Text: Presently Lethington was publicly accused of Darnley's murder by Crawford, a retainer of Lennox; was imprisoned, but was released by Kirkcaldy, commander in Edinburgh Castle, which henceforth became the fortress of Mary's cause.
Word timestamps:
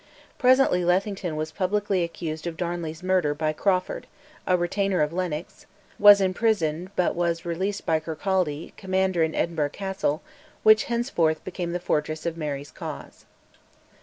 Presently 0.39 0.83
Lethington 0.83 1.35
was 1.35 1.51
publicly 1.51 2.03
accused 2.03 2.47
of 2.47 2.57
Darnley's 2.57 3.03
murder 3.03 3.35
by 3.35 3.53
Crawford, 3.53 4.07
a 4.47 4.57
retainer 4.57 5.03
of 5.03 5.13
Lennox; 5.13 5.67
was 5.99 6.19
imprisoned, 6.19 6.89
but 6.95 7.13
was 7.13 7.45
released 7.45 7.85
by 7.85 7.99
Kirkcaldy, 7.99 8.73
commander 8.77 9.21
in 9.21 9.35
Edinburgh 9.35 9.69
Castle, 9.69 10.23
which 10.63 10.85
henceforth 10.85 11.43
became 11.43 11.71
the 11.71 11.79
fortress 11.79 12.25
of 12.25 12.35
Mary's 12.35 12.71
cause. 12.71 13.25